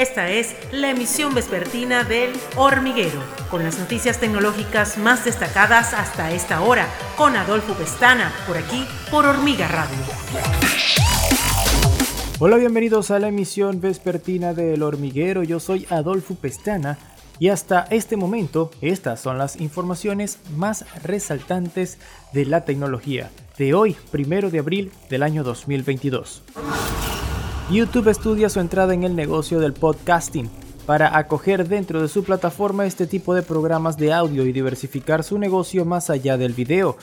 [0.00, 6.62] Esta es la emisión vespertina del Hormiguero, con las noticias tecnológicas más destacadas hasta esta
[6.62, 6.88] hora,
[7.18, 9.98] con Adolfo Pestana, por aquí, por Hormiga Radio.
[12.38, 15.42] Hola, bienvenidos a la emisión vespertina del Hormiguero.
[15.42, 16.96] Yo soy Adolfo Pestana
[17.38, 21.98] y hasta este momento estas son las informaciones más resaltantes
[22.32, 26.42] de la tecnología de hoy, primero de abril del año 2022.
[27.70, 30.50] YouTube estudia su entrada en el negocio del podcasting
[30.86, 35.38] para acoger dentro de su plataforma este tipo de programas de audio y diversificar su
[35.38, 36.96] negocio más allá del video.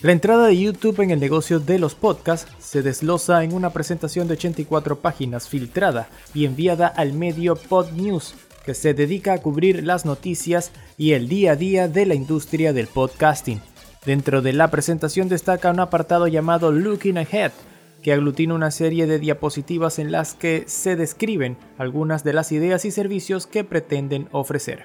[0.00, 4.26] La entrada de YouTube en el negocio de los podcasts se desloza en una presentación
[4.26, 9.84] de 84 páginas filtrada y enviada al medio Pod News, que se dedica a cubrir
[9.84, 13.60] las noticias y el día a día de la industria del podcasting.
[14.06, 17.52] Dentro de la presentación destaca un apartado llamado Looking Ahead,
[18.04, 22.84] que aglutina una serie de diapositivas en las que se describen algunas de las ideas
[22.84, 24.84] y servicios que pretenden ofrecer.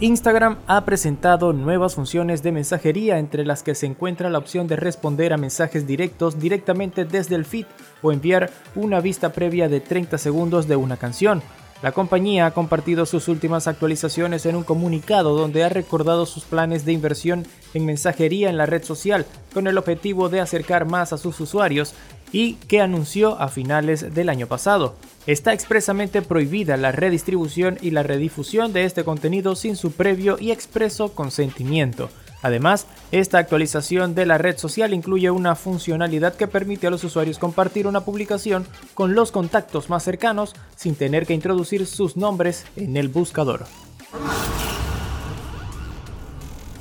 [0.00, 4.76] Instagram ha presentado nuevas funciones de mensajería entre las que se encuentra la opción de
[4.76, 7.66] responder a mensajes directos directamente desde el feed
[8.00, 11.42] o enviar una vista previa de 30 segundos de una canción,
[11.82, 16.84] la compañía ha compartido sus últimas actualizaciones en un comunicado donde ha recordado sus planes
[16.84, 17.44] de inversión
[17.74, 21.94] en mensajería en la red social con el objetivo de acercar más a sus usuarios
[22.30, 24.94] y que anunció a finales del año pasado.
[25.26, 30.52] Está expresamente prohibida la redistribución y la redifusión de este contenido sin su previo y
[30.52, 32.10] expreso consentimiento.
[32.42, 37.38] Además, esta actualización de la red social incluye una funcionalidad que permite a los usuarios
[37.38, 42.96] compartir una publicación con los contactos más cercanos sin tener que introducir sus nombres en
[42.96, 43.64] el buscador.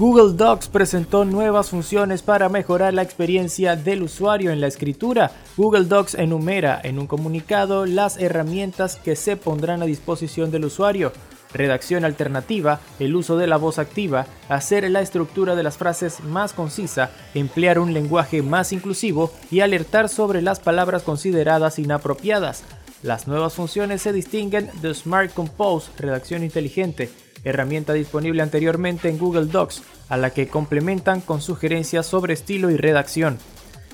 [0.00, 5.30] Google Docs presentó nuevas funciones para mejorar la experiencia del usuario en la escritura.
[5.58, 11.12] Google Docs enumera en un comunicado las herramientas que se pondrán a disposición del usuario
[11.52, 16.52] redacción alternativa, el uso de la voz activa, hacer la estructura de las frases más
[16.52, 22.64] concisa, emplear un lenguaje más inclusivo y alertar sobre las palabras consideradas inapropiadas.
[23.02, 27.10] Las nuevas funciones se distinguen de Smart Compose, redacción inteligente,
[27.44, 32.76] herramienta disponible anteriormente en Google Docs, a la que complementan con sugerencias sobre estilo y
[32.76, 33.38] redacción.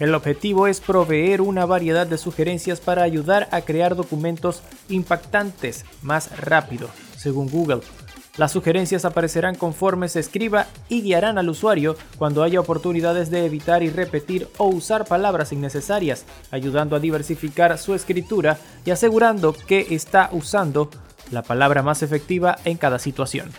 [0.00, 6.38] El objetivo es proveer una variedad de sugerencias para ayudar a crear documentos impactantes más
[6.38, 7.80] rápido según Google.
[8.38, 13.82] Las sugerencias aparecerán conforme se escriba y guiarán al usuario cuando haya oportunidades de evitar
[13.82, 20.30] y repetir o usar palabras innecesarias, ayudando a diversificar su escritura y asegurando que está
[20.30, 20.88] usando
[21.32, 23.50] la palabra más efectiva en cada situación.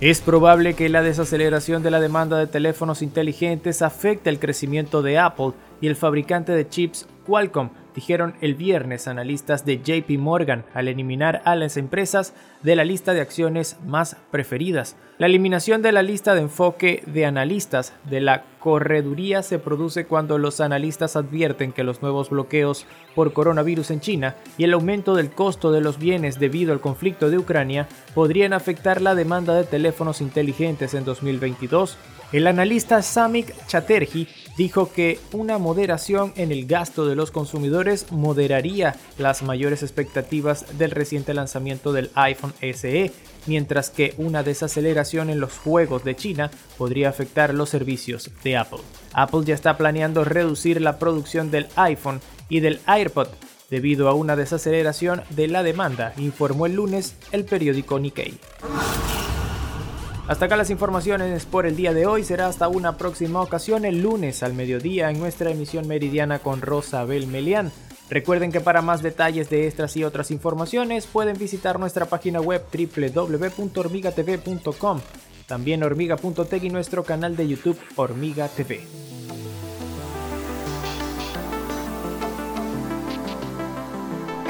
[0.00, 5.18] Es probable que la desaceleración de la demanda de teléfonos inteligentes afecte el crecimiento de
[5.18, 5.52] Apple
[5.82, 11.42] y el fabricante de chips Qualcomm dijeron el viernes analistas de JP Morgan al eliminar
[11.44, 14.96] a las empresas de la lista de acciones más preferidas.
[15.16, 20.38] La eliminación de la lista de enfoque de analistas de la correduría se produce cuando
[20.38, 25.30] los analistas advierten que los nuevos bloqueos por coronavirus en China y el aumento del
[25.30, 30.20] costo de los bienes debido al conflicto de Ucrania podrían afectar la demanda de teléfonos
[30.20, 31.96] inteligentes en 2022.
[32.34, 38.96] El analista Samik Chatterjee dijo que una moderación en el gasto de los consumidores moderaría
[39.18, 43.12] las mayores expectativas del reciente lanzamiento del iPhone SE,
[43.46, 48.80] mientras que una desaceleración en los juegos de China podría afectar los servicios de Apple.
[49.12, 53.28] Apple ya está planeando reducir la producción del iPhone y del AirPod
[53.70, 58.34] debido a una desaceleración de la demanda, informó el lunes el periódico Nikkei.
[60.26, 62.24] Hasta acá las informaciones por el día de hoy.
[62.24, 67.26] Será hasta una próxima ocasión el lunes al mediodía en nuestra emisión meridiana con Rosabel
[67.26, 67.70] Melián.
[68.08, 72.64] Recuerden que para más detalles de estas y otras informaciones pueden visitar nuestra página web
[72.72, 75.00] www.hormigatv.com,
[75.46, 78.80] también hormiga.tech y nuestro canal de YouTube Hormiga TV.